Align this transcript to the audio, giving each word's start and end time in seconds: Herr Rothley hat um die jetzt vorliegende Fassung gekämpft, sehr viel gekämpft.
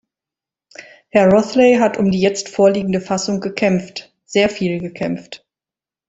Herr 1.09 1.29
Rothley 1.29 1.75
hat 1.77 1.99
um 1.99 2.09
die 2.09 2.19
jetzt 2.21 2.49
vorliegende 2.49 3.01
Fassung 3.01 3.39
gekämpft, 3.39 4.11
sehr 4.25 4.49
viel 4.49 4.79
gekämpft. 4.79 5.45